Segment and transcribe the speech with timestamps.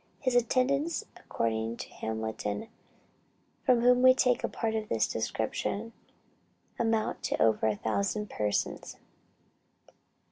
[0.19, 2.69] His attendants, according to Hamilton,
[3.63, 5.93] from whom we take a part of this description,
[6.79, 8.97] amount to over a thousand persons.